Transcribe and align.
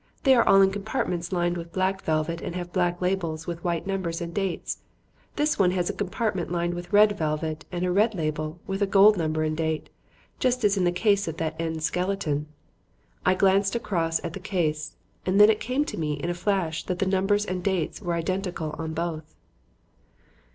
They 0.23 0.33
are 0.33 0.43
all 0.49 0.63
in 0.63 0.71
compartments 0.71 1.31
lined 1.31 1.57
with 1.57 1.71
black 1.73 2.01
velvet 2.01 2.41
and 2.41 2.55
have 2.55 2.73
black 2.73 2.99
labels 3.03 3.45
with 3.45 3.63
white 3.63 3.85
numbers 3.85 4.19
and 4.19 4.33
dates; 4.33 4.79
this 5.35 5.59
one 5.59 5.69
has 5.77 5.91
a 5.91 5.93
compartment 5.93 6.51
lined 6.51 6.73
with 6.73 6.91
red 6.91 7.15
velvet 7.15 7.65
and 7.71 7.85
a 7.85 7.91
red 7.91 8.15
label 8.15 8.59
with 8.65 8.81
a 8.81 8.87
gold 8.87 9.15
number 9.15 9.43
and 9.43 9.55
date, 9.55 9.91
just 10.39 10.63
as 10.63 10.75
in 10.75 10.85
the 10.85 10.91
case 10.91 11.27
of 11.27 11.37
that 11.37 11.55
end 11.61 11.83
skeleton." 11.83 12.47
I 13.27 13.35
glanced 13.35 13.75
across 13.75 14.19
at 14.23 14.33
the 14.33 14.39
case 14.39 14.95
and 15.23 15.39
then 15.39 15.51
it 15.51 15.59
came 15.59 15.85
to 15.85 15.99
me 15.99 16.13
in 16.13 16.31
a 16.31 16.33
flash 16.33 16.83
that 16.85 16.97
the 16.97 17.05
numbers 17.05 17.45
and 17.45 17.59
the 17.59 17.69
dates 17.69 18.01
were 18.01 18.15
identical 18.15 18.71
on 18.79 18.95
both. 18.95 19.35